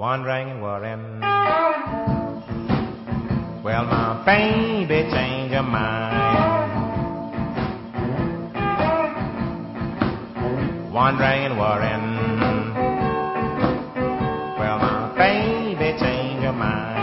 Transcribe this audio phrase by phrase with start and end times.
[0.00, 1.20] wandering and worrying.
[3.62, 6.72] Well, my baby changed her mind.
[10.90, 12.16] Wandering and worrying.
[14.58, 16.98] Well, my baby changed her mind.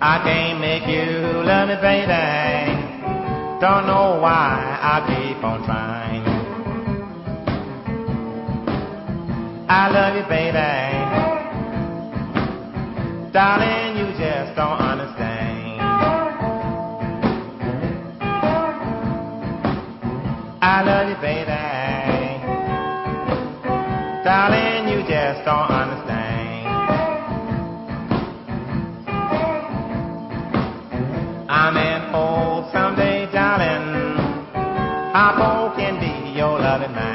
[0.00, 2.72] I can't make you love me, baby.
[3.60, 6.03] Don't know why I keep on trying.
[9.66, 10.60] I love you, baby.
[13.32, 15.80] Darling, you just don't understand.
[20.60, 21.50] I love you, baby.
[24.22, 26.68] Darling, you just don't understand.
[31.48, 33.94] I'm in hope someday, darling.
[35.14, 37.13] I hope can be your loving man.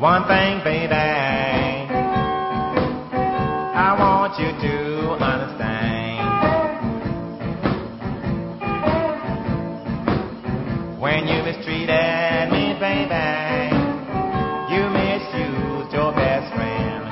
[0.00, 0.94] One thing, baby,
[3.74, 6.24] I want you to understand.
[10.98, 13.76] When you mistreated me, baby,
[14.72, 17.04] you misused your best friend.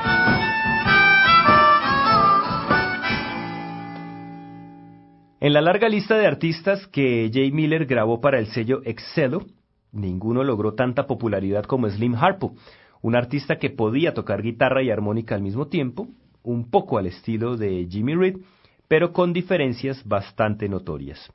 [5.41, 9.45] En la larga lista de artistas que Jay Miller grabó para el sello Excelo,
[9.93, 12.55] ninguno logró tanta popularidad como Slim Harpo,
[13.03, 16.09] un artista que podía tocar guitarra y armónica al mismo tiempo,
[16.43, 18.39] un poco al estilo de Jimmy Reed,
[18.89, 21.33] pero con diferencias bastante notorias.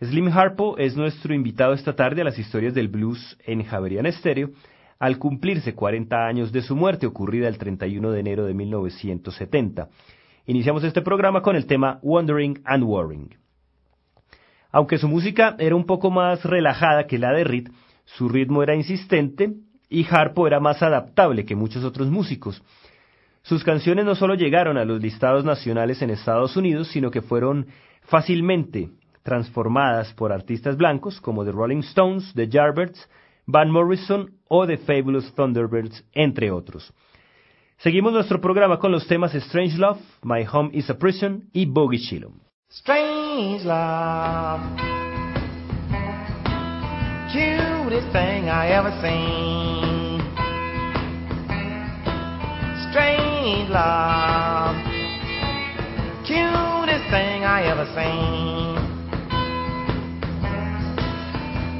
[0.00, 4.50] Slim Harpo es nuestro invitado esta tarde a las historias del blues en Javerian Stereo,
[4.98, 9.88] al cumplirse 40 años de su muerte ocurrida el 31 de enero de 1970.
[10.46, 13.43] Iniciamos este programa con el tema Wandering and Worrying.
[14.74, 17.68] Aunque su música era un poco más relajada que la de Reed,
[18.06, 19.52] su ritmo era insistente
[19.88, 22.60] y Harpo era más adaptable que muchos otros músicos.
[23.42, 27.68] Sus canciones no solo llegaron a los listados nacionales en Estados Unidos, sino que fueron
[28.02, 28.90] fácilmente
[29.22, 33.08] transformadas por artistas blancos como The Rolling Stones, The Yardbirds,
[33.46, 36.92] Van Morrison o The Fabulous Thunderbirds, entre otros.
[37.76, 42.00] Seguimos nuestro programa con los temas Strange Love, My Home is a Prison y Bogey
[42.00, 42.43] Chillum.
[42.76, 44.60] Strange love,
[47.30, 50.18] cutest thing I ever seen.
[52.90, 54.74] Strange love,
[56.26, 58.74] cutest thing I ever seen.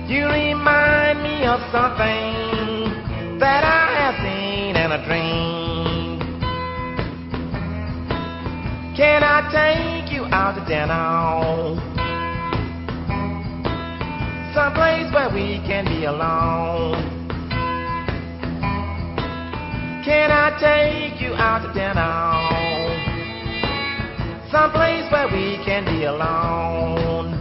[0.09, 6.21] You remind me of something that I have seen in a dream.
[8.97, 9.94] Can I take
[10.35, 11.79] out to dinner?
[14.53, 16.99] Someplace where we can be alone.
[20.05, 22.11] Can I take you out to dinner?
[24.51, 27.39] Someplace where we can be alone.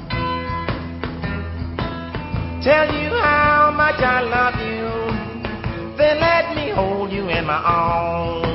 [2.62, 5.98] Tell you how much I love you.
[5.98, 8.53] Then let me hold you in my arms.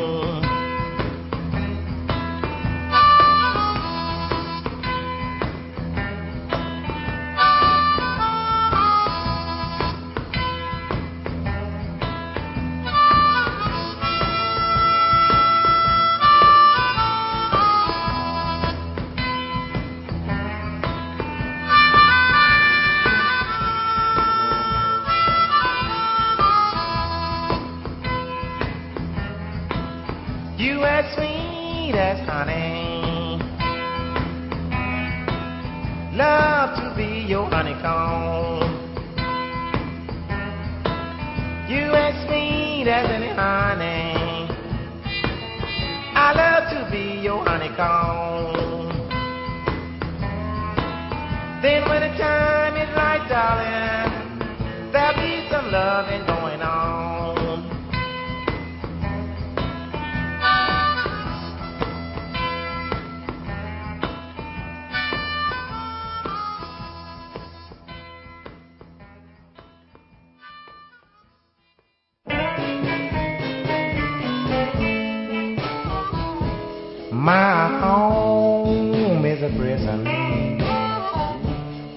[77.29, 80.07] My home is a prison.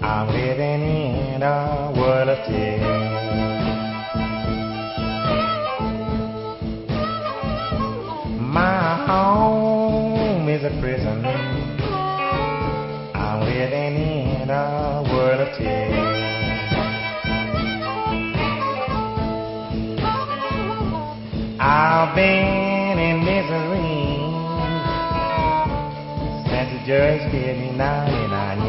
[0.03, 0.81] I'm living
[1.35, 2.81] in a world of tears.
[8.41, 11.25] My home is a prison.
[13.15, 13.95] I'm living
[14.41, 16.11] in a world of tears.
[21.57, 22.60] I've been
[27.31, 28.59] judge gave me 99.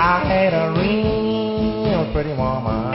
[0.00, 2.92] I had a real pretty woman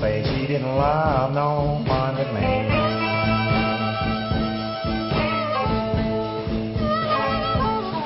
[0.00, 2.40] say she didn't love no one but me.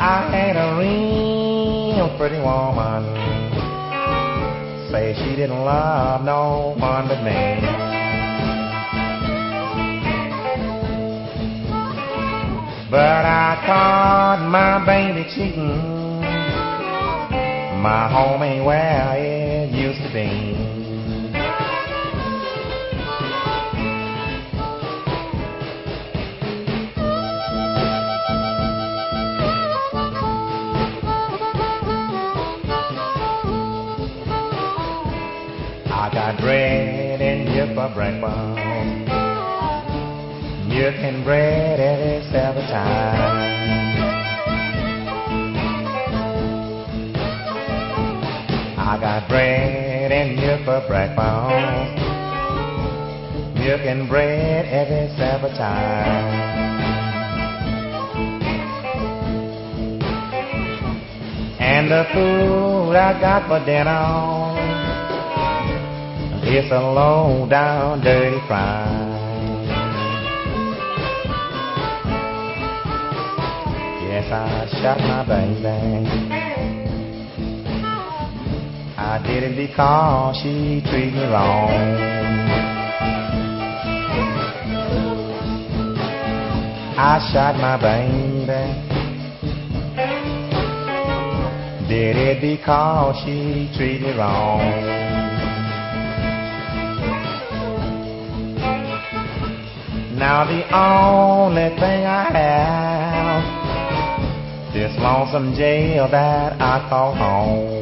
[0.00, 3.04] I had a real pretty woman
[4.90, 7.77] say she didn't love no one but me.
[12.90, 16.22] But I caught my baby cheating.
[17.82, 20.56] My home ain't where it used to be.
[35.92, 39.17] I got bread and milk for breakfast.
[40.80, 43.18] And bread every seven time.
[48.78, 51.98] I got bread and milk for breakfast.
[53.58, 56.68] Milk and bread every seven time.
[61.60, 64.28] And the food I got for dinner
[66.50, 68.87] it's a low down dirty crime.
[74.30, 76.06] I shot my baby.
[78.98, 81.70] I did it because she treated me wrong.
[87.00, 88.84] I shot my baby.
[91.88, 94.60] Did it because she treated me wrong.
[100.18, 103.07] Now the only thing I have
[104.98, 107.77] lonesome jail that I call home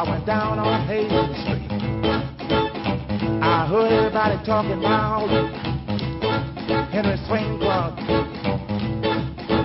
[0.00, 1.70] I went down on Hastings Street.
[3.42, 5.28] I heard everybody talking about
[6.88, 7.98] Henry Swing Club.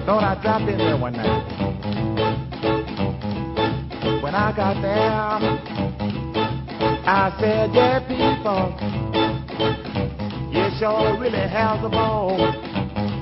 [0.05, 1.45] Thought I dropped in there one night.
[4.21, 5.39] When I got there,
[7.07, 8.75] I said, yeah, people,
[10.51, 12.37] you sure really have the ball.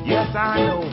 [0.04, 0.93] Yes, I know.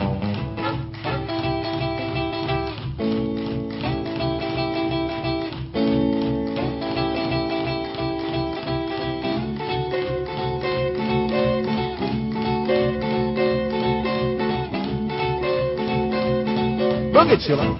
[17.21, 17.79] Boogie chillin'.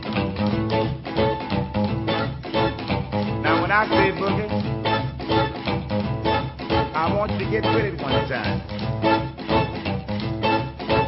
[3.42, 4.48] Now when I say boogie,
[6.94, 8.62] I want you to get with it one time.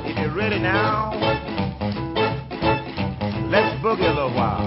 [0.08, 1.12] If you're ready now,
[3.52, 4.63] let's boogie a little while.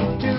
[0.00, 0.33] You young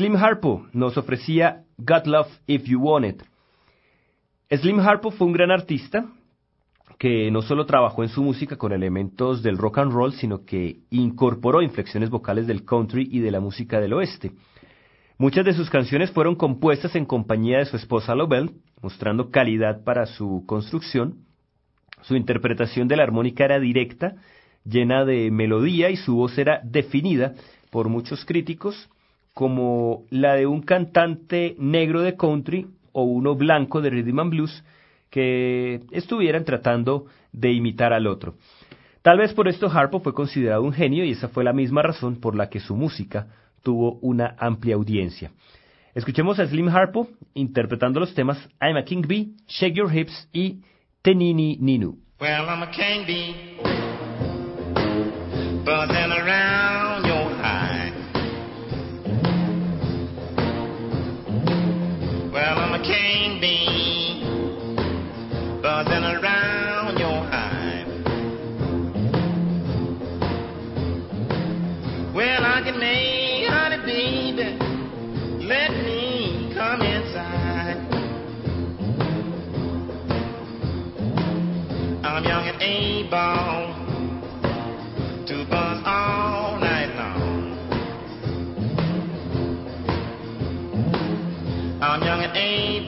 [0.00, 3.22] Slim Harpo nos ofrecía Got Love If You Want It.
[4.50, 6.06] Slim Harpo fue un gran artista
[6.96, 10.78] que no solo trabajó en su música con elementos del rock and roll, sino que
[10.88, 14.32] incorporó inflexiones vocales del country y de la música del oeste.
[15.18, 20.06] Muchas de sus canciones fueron compuestas en compañía de su esposa Lobel, mostrando calidad para
[20.06, 21.26] su construcción.
[22.00, 24.14] Su interpretación de la armónica era directa,
[24.64, 27.34] llena de melodía y su voz era definida
[27.70, 28.88] por muchos críticos
[29.40, 34.64] como la de un cantante negro de country o uno blanco de rhythm and blues
[35.08, 38.34] que estuvieran tratando de imitar al otro.
[39.00, 42.20] Tal vez por esto Harpo fue considerado un genio y esa fue la misma razón
[42.20, 43.28] por la que su música
[43.62, 45.30] tuvo una amplia audiencia.
[45.94, 50.60] Escuchemos a Slim Harpo interpretando los temas I'm a King Bee, Shake Your Hips y
[51.00, 51.96] Tenini Ninu.
[52.20, 53.56] Well, I'm a king bee,
[55.64, 56.09] buzzing around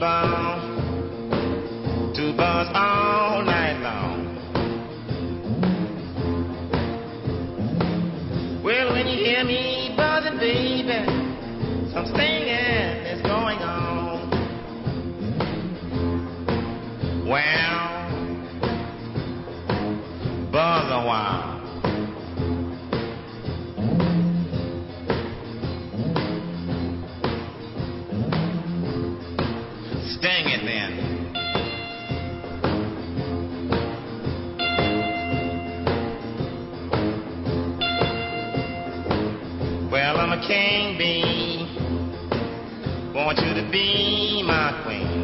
[0.03, 0.61] bound
[2.13, 4.35] to buzz all night long.
[8.61, 11.05] Well, when you hear me buzzing, baby,
[11.93, 14.29] something is going on.
[17.25, 18.11] Well,
[20.51, 21.52] buzz a while.
[43.33, 45.22] Want you to be my queen.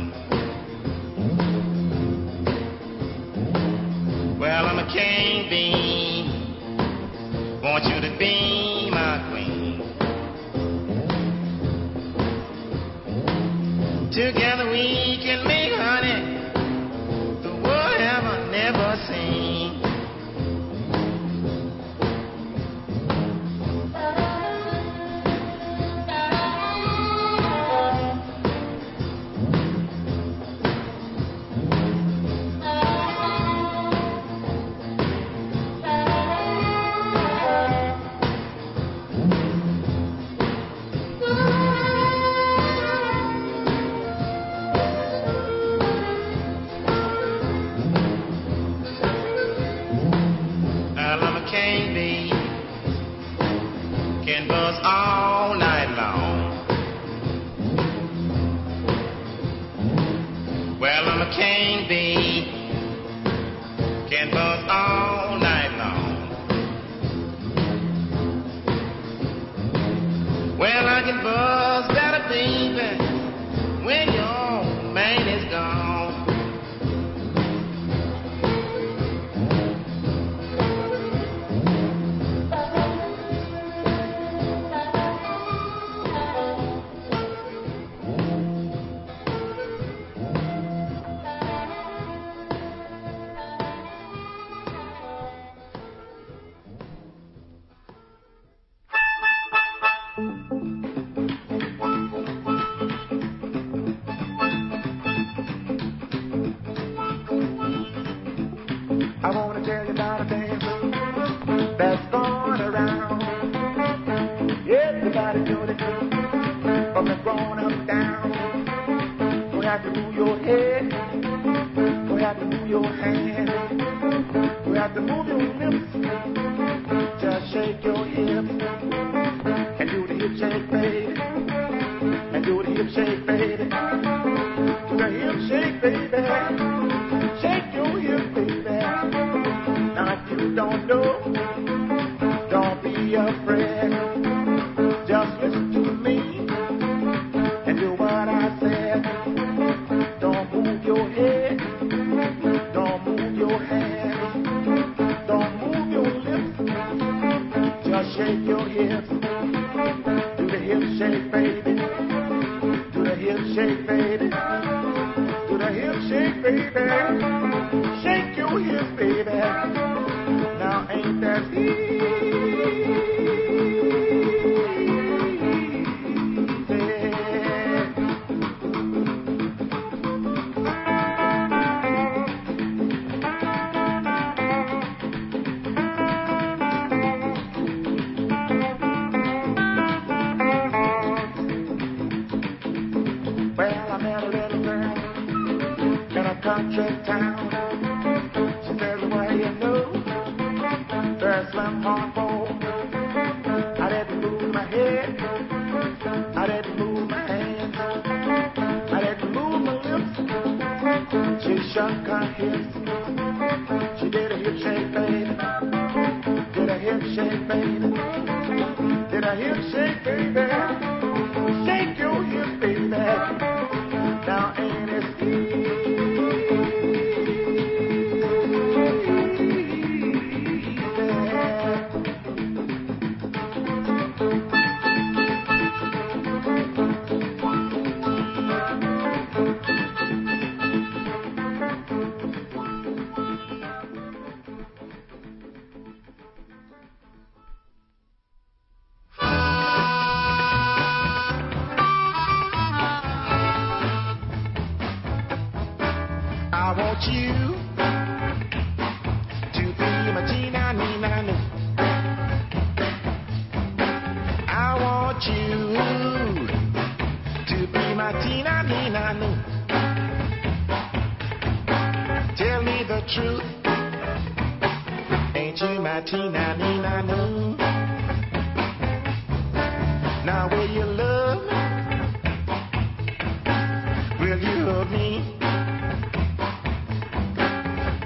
[284.20, 285.24] Will you hug me?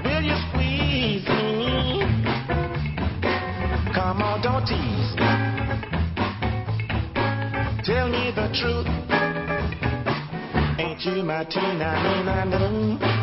[0.05, 2.03] Will you squeeze me?
[3.95, 5.31] Come on, don't tease me.
[7.83, 8.87] Tell me the truth.
[10.79, 11.81] Ain't you my teen?
[11.81, 13.22] I mean, I.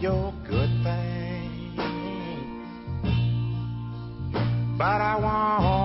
[0.00, 1.76] your good thing.
[4.78, 5.79] But I want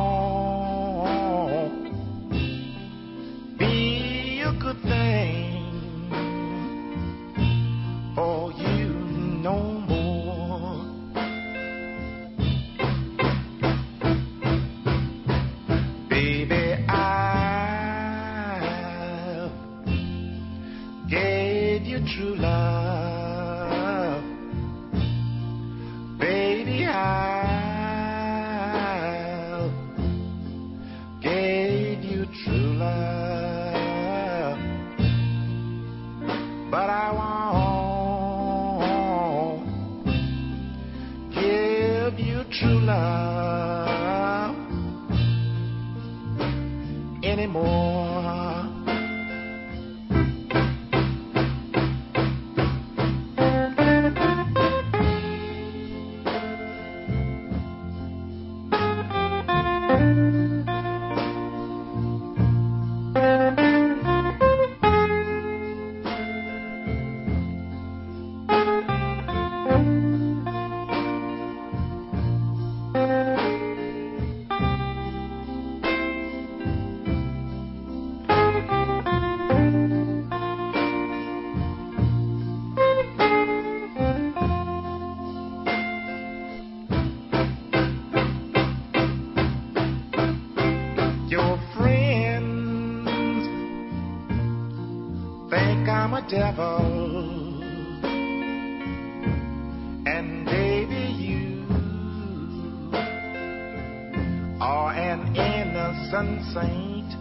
[106.15, 107.12] consent.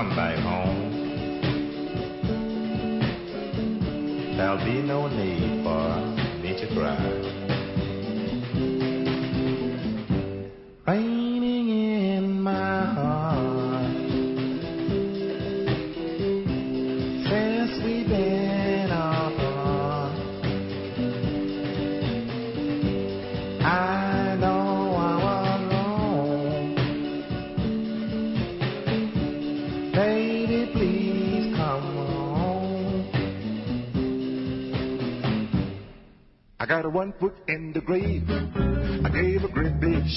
[0.00, 0.29] One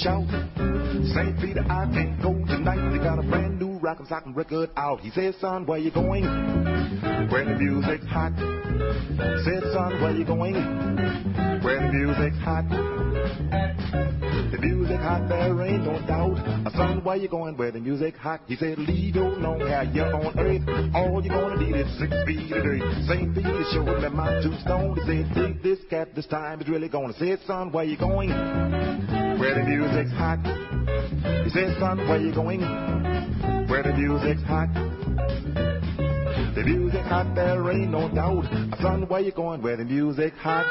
[0.04, 1.40] St.
[1.40, 2.92] Peter, I can't go tonight.
[2.92, 5.00] They got a brand new rock and sock record out.
[5.00, 6.24] He said, son, where you going?
[6.24, 8.32] Where the music's hot.
[8.36, 10.52] Said, son, where you going?
[11.62, 12.68] Where the music's hot.
[14.52, 16.36] The music hot, there ain't no doubt.
[16.66, 17.56] Uh, son, where you going?
[17.56, 18.42] Where the music hot?
[18.46, 20.94] He said, leave your long hair here on earth.
[20.94, 22.82] All you're gonna need is six feet of dirt.
[23.08, 23.34] St.
[23.34, 24.96] Peter showed me my tombstone.
[24.96, 29.23] He said, take this cat, this time is really gonna say, son, where you going?
[29.44, 30.38] Where the music's hot.
[31.44, 32.62] He said, son, where you going?
[33.68, 34.72] Where the music's hot.
[36.54, 38.46] The music hot, there ain't no doubt.
[38.80, 39.60] Son, where you going?
[39.60, 40.64] Where the music's hot.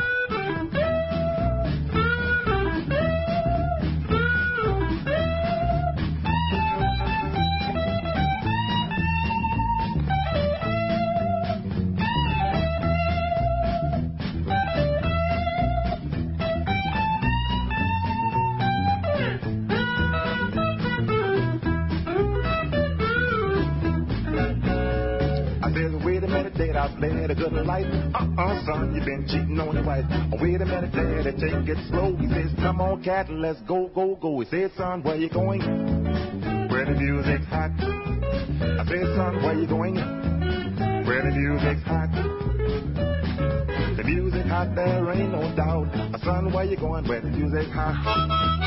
[27.09, 27.85] Life.
[28.13, 30.05] Uh-uh, son, you been cheating on your wife.
[30.31, 32.15] Oh, wait a minute, daddy, take it slow.
[32.15, 34.39] He says, come on, cat, let's go, go, go.
[34.39, 35.61] He says, son, where you going?
[36.69, 37.71] Where the music's hot.
[37.79, 39.95] I said, son, where you going?
[39.95, 42.11] Where the music's hot.
[43.97, 45.89] The music hot, there ain't no doubt.
[45.93, 47.07] Uh, son, where you going?
[47.07, 48.62] Where the music's hot.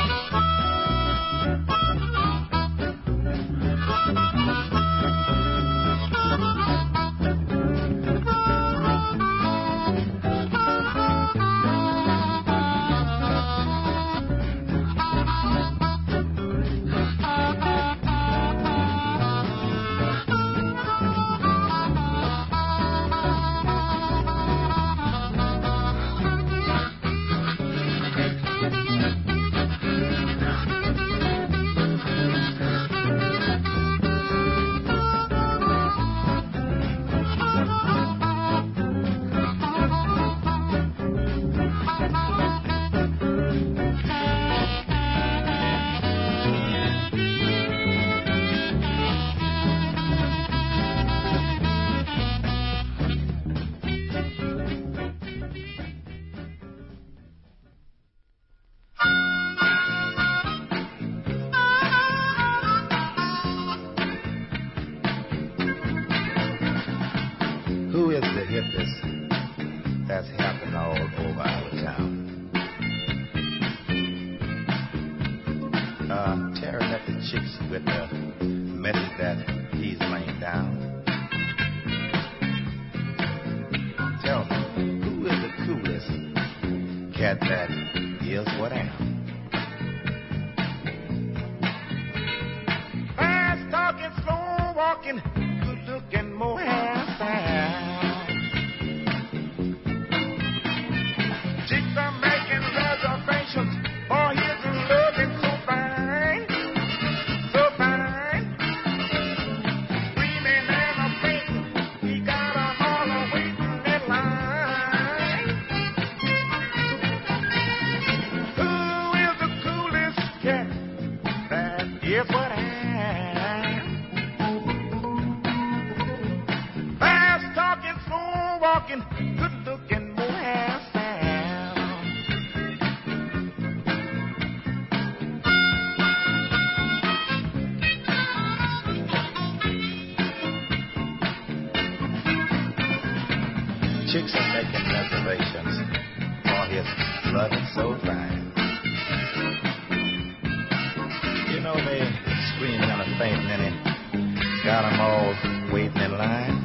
[154.67, 156.56] got 'em all waiting in line.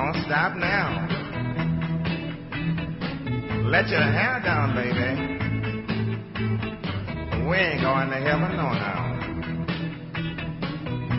[0.00, 1.06] Don't stop now.
[3.68, 5.08] Let your hair down, baby.
[7.46, 9.00] We ain't going to heaven no now.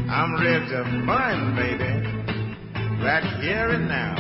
[0.10, 1.92] I'm ready to burn, baby,
[3.04, 4.16] right here and now.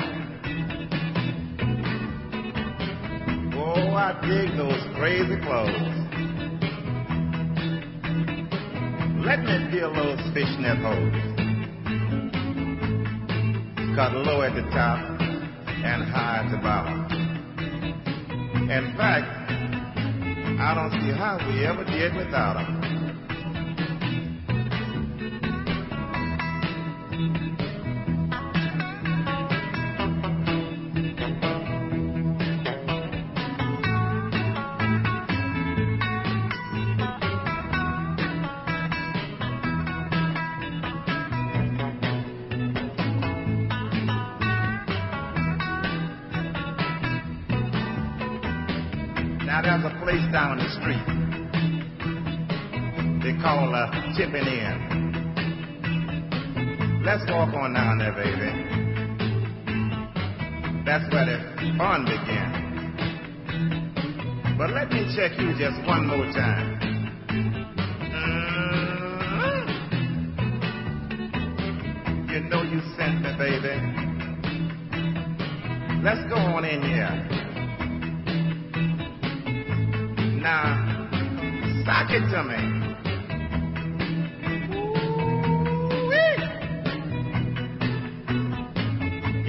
[3.58, 5.90] Oh, I dig those crazy clothes.
[9.26, 11.31] Let me feel those fishnet hose
[13.96, 17.06] cut low at the top and high at the bottom.
[18.70, 19.52] In fact,
[20.62, 23.01] I don't see how we ever did without them.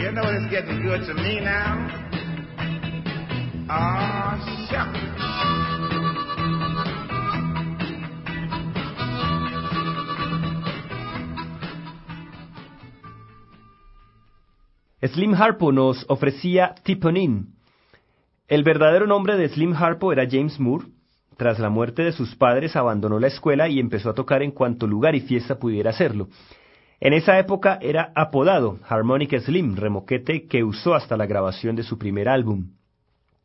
[0.03, 1.87] You know it's getting good to me now.
[3.71, 4.23] Ah.
[15.15, 17.55] Slim Harpo nos ofrecía Tipponin.
[18.49, 20.87] El verdadero nombre de Slim Harpo era James Moore.
[21.37, 24.89] Tras la muerte de sus padres abandonó la escuela y empezó a tocar en cuanto
[24.89, 26.29] lugar y fiesta pudiera hacerlo.
[27.05, 31.99] En esa época era apodado Harmonic Slim, remoquete que usó hasta la grabación de su
[31.99, 32.69] primer álbum.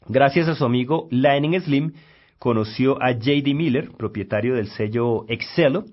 [0.08, 1.94] Gracias a su amigo Lightning Slim,
[2.38, 3.56] conoció a J.D.
[3.56, 5.86] Miller, propietario del sello Excelo,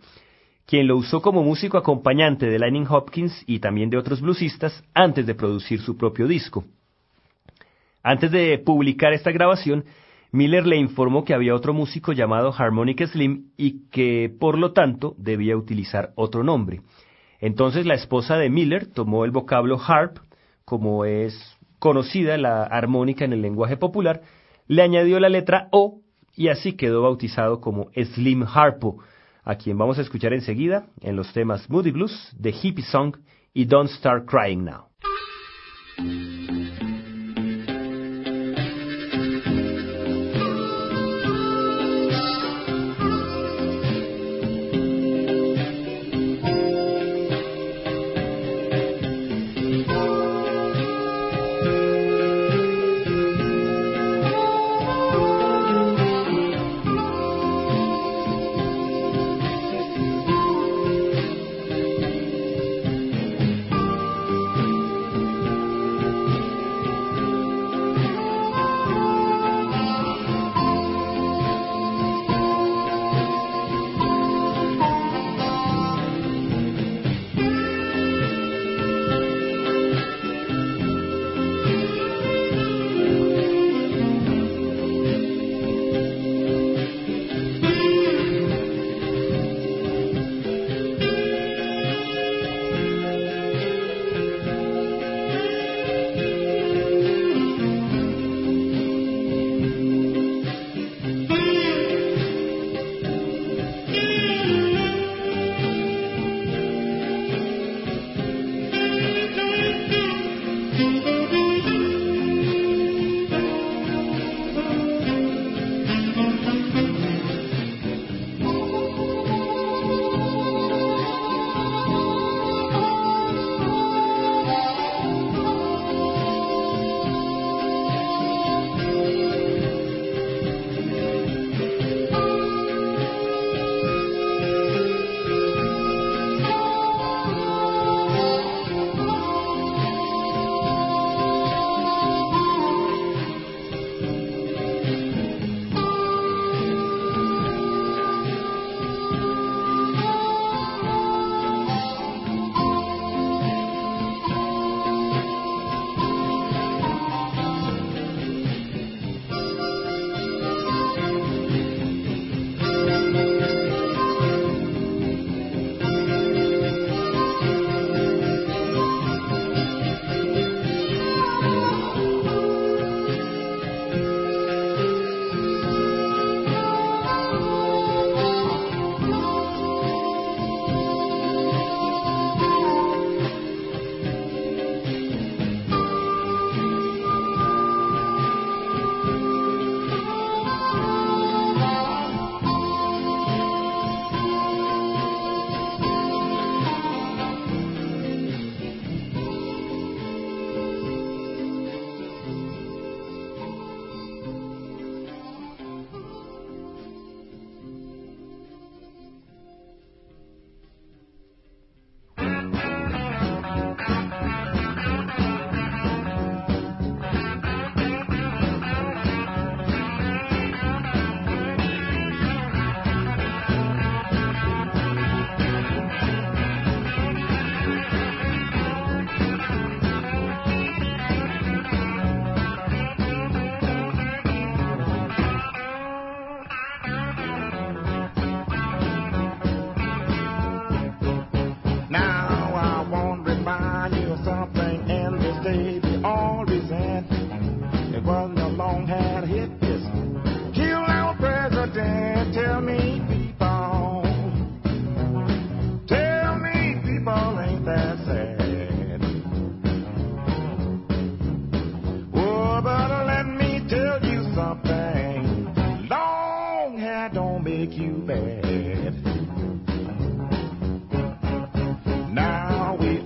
[0.67, 5.25] quien lo usó como músico acompañante de Lightning Hopkins y también de otros bluesistas antes
[5.25, 6.67] de producir su propio disco.
[8.03, 9.87] Antes de publicar esta grabación,
[10.33, 15.15] Miller le informó que había otro músico llamado Harmonic Slim y que, por lo tanto,
[15.17, 16.83] debía utilizar otro nombre.
[17.45, 20.17] Entonces la esposa de Miller tomó el vocablo harp,
[20.65, 21.39] como es
[21.79, 24.23] conocida la armónica en el lenguaje popular,
[24.67, 26.01] le añadió la letra O
[26.35, 28.97] y así quedó bautizado como Slim Harpo,
[29.43, 33.19] a quien vamos a escuchar enseguida en los temas Moody Blues, The Hippie Song
[33.53, 34.87] y Don't Start Crying Now.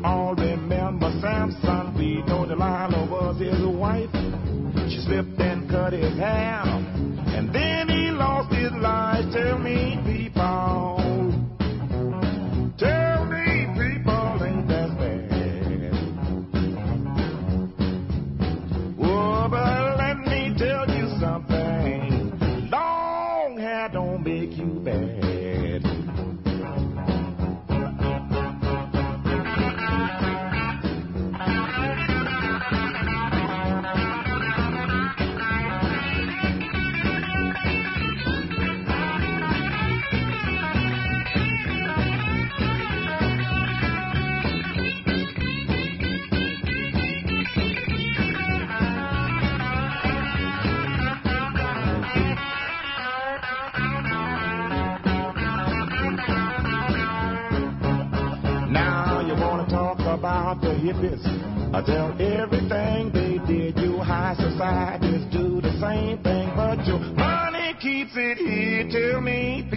[0.08, 1.94] all remember Samson.
[1.96, 4.10] We know Delilah was his wife.
[4.88, 6.67] She slipped and cut his hair.
[60.50, 61.20] about the hippies.
[61.74, 63.78] I tell everything they did.
[63.78, 68.88] You high societies do the same thing, but your money keeps it here.
[68.88, 69.68] Tell me,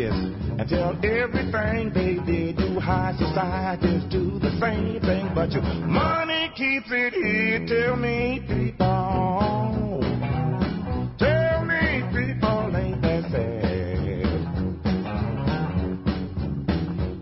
[0.00, 2.58] this and tell everything they did.
[2.58, 7.66] You high societies do the same thing, but your money keeps it here.
[7.66, 10.00] Tell me, people.
[11.18, 14.30] Tell me, people, ain't that sad?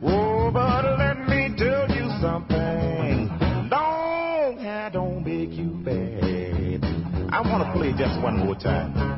[0.05, 3.29] Oh, but let me tell you something.
[3.71, 6.85] Long hair don't make you bad.
[7.33, 9.18] I want to play just one more time.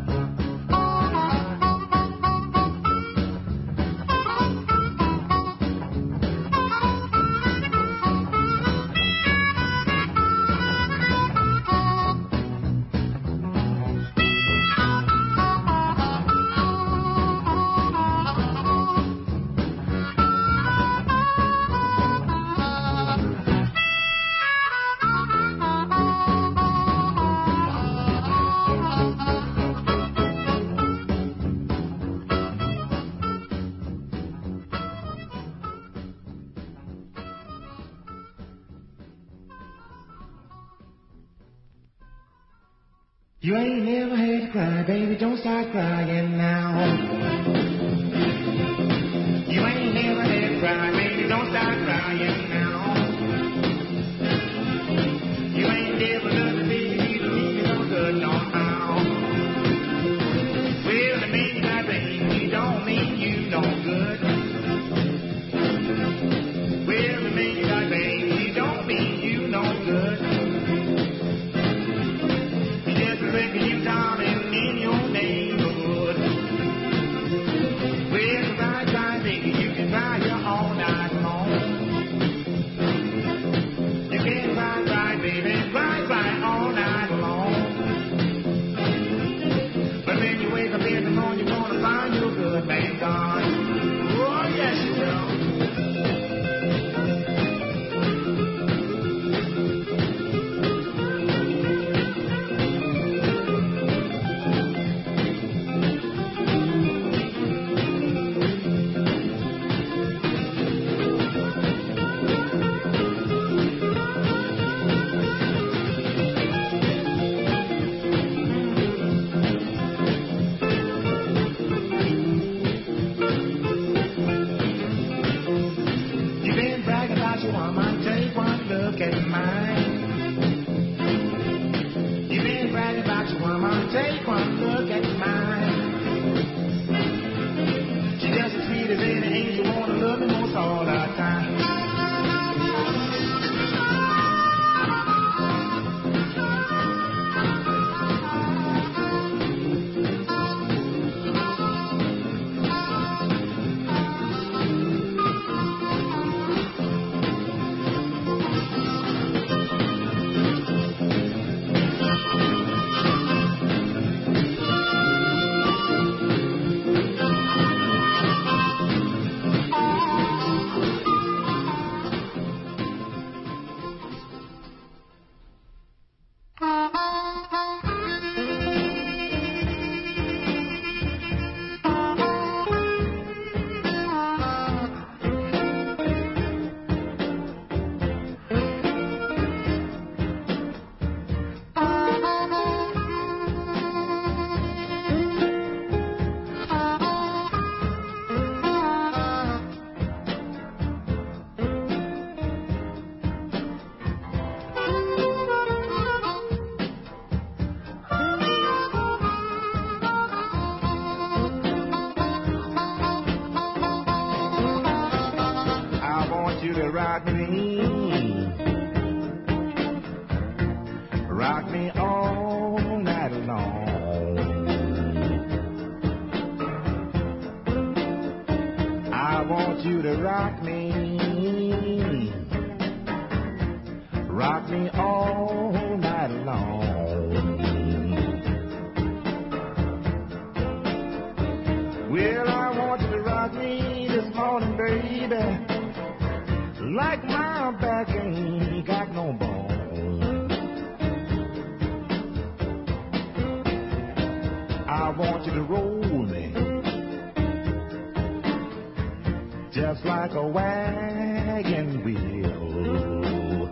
[260.31, 263.71] Like a wagon wheel.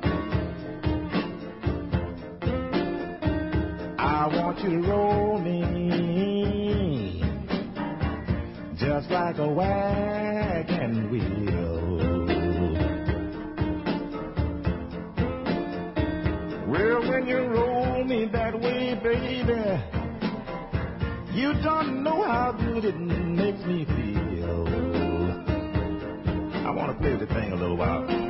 [3.99, 7.23] I want you to roll me
[8.77, 11.99] just like a wagon wheel.
[16.67, 19.81] Well, when you roll me that way, baby,
[21.39, 23.98] you don't know how good it makes me feel.
[27.01, 28.28] Play the thing a little while.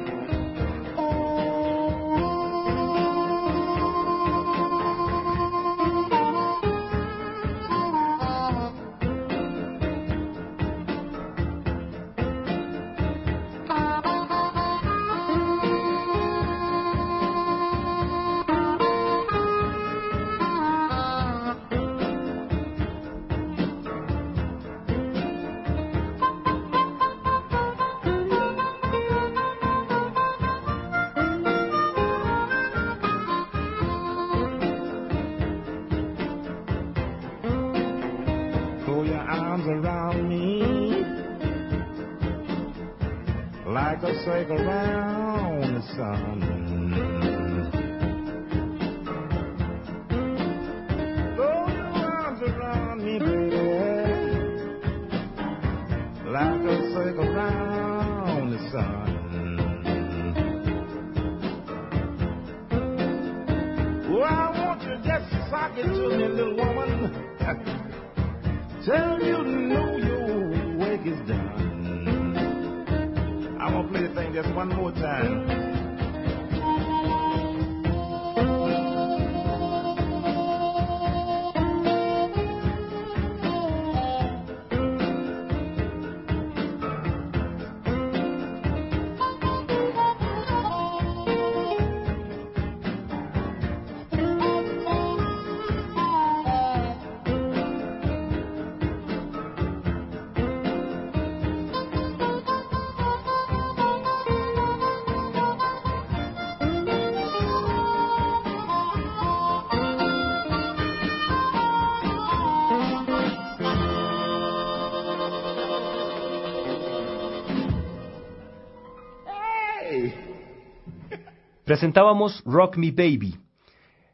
[121.69, 123.37] Presentábamos Rock Me Baby.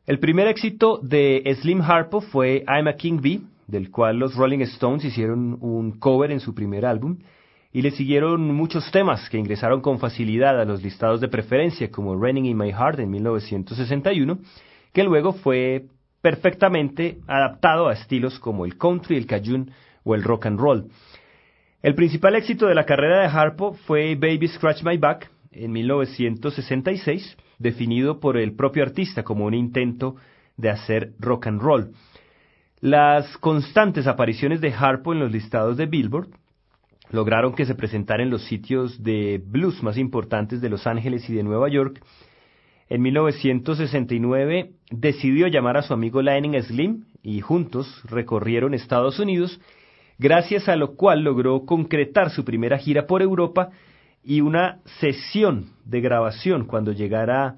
[0.07, 4.63] El primer éxito de Slim Harpo fue I'm a King Bee, del cual los Rolling
[4.63, 7.19] Stones hicieron un cover en su primer álbum,
[7.73, 12.21] y le siguieron muchos temas que ingresaron con facilidad a los listados de preferencia, como
[12.21, 14.41] Raining in My Heart en 1961,
[14.93, 15.85] que luego fue
[16.23, 19.71] perfectamente adaptado a estilos como el country, el cajun
[20.03, 20.89] o el rock and roll.
[21.83, 27.37] El principal éxito de la carrera de Harpo fue Baby Scratch My Back en 1966,
[27.59, 30.17] definido por el propio artista como un intento
[30.57, 31.91] de hacer rock and roll.
[32.81, 36.29] Las constantes apariciones de Harpo en los listados de Billboard
[37.11, 41.35] lograron que se presentara en los sitios de blues más importantes de Los Ángeles y
[41.35, 42.03] de Nueva York.
[42.89, 49.61] En 1969 decidió llamar a su amigo Lightning Slim y juntos recorrieron Estados Unidos,
[50.19, 53.71] gracias a lo cual logró concretar su primera gira por Europa
[54.25, 57.57] y una sesión de grabación cuando llegara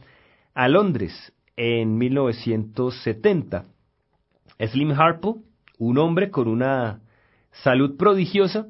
[0.54, 3.64] a Londres en 1970.
[4.58, 5.42] Slim Harpo,
[5.78, 7.00] un hombre con una
[7.62, 8.66] salud prodigiosa,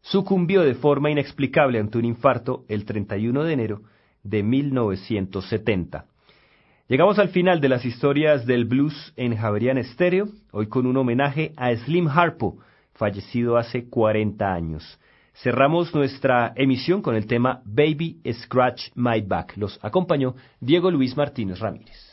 [0.00, 3.82] sucumbió de forma inexplicable ante un infarto el 31 de enero
[4.22, 6.06] de 1970.
[6.88, 11.52] Llegamos al final de las historias del blues en Javerian Stereo, hoy con un homenaje
[11.56, 12.58] a Slim Harpo,
[12.94, 14.98] fallecido hace 40 años.
[15.42, 19.56] Cerramos nuestra emisión con el tema Baby Scratch My Back.
[19.56, 22.07] Los acompañó Diego Luis Martínez Ramírez.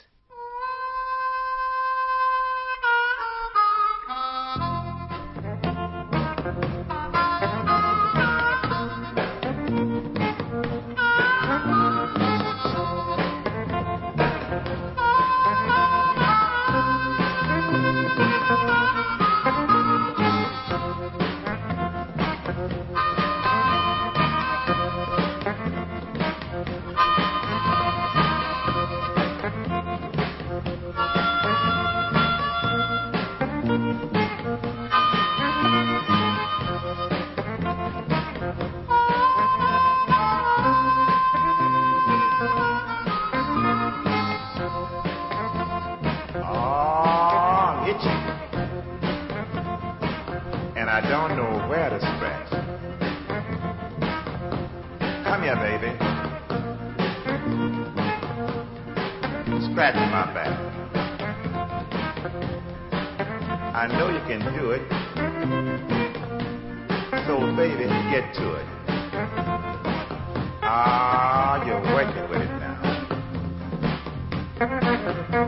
[75.35, 75.41] You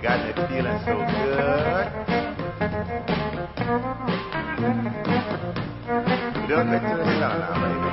[0.00, 1.86] got me feeling so good.
[6.48, 7.90] Don't look to the now, baby.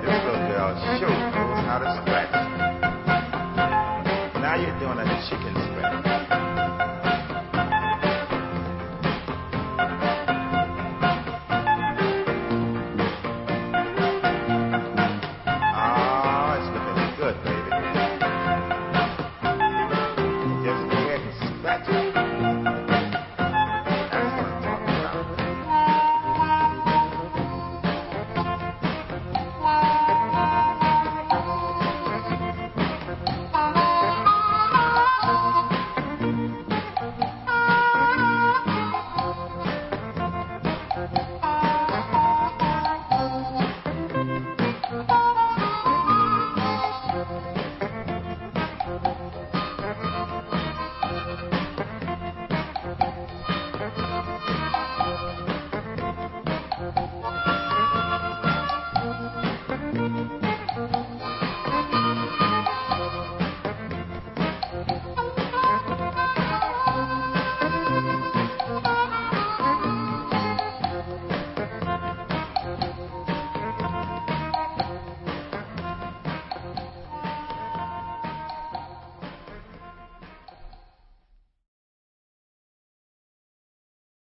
[0.00, 2.32] This little girl sure knows how to scratch.
[4.40, 5.41] Now you're doing a chicken.